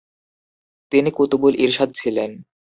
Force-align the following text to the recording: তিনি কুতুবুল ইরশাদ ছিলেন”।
তিনি 0.91 1.09
কুতুবুল 1.11 1.53
ইরশাদ 1.55 1.89
ছিলেন”। 1.95 2.31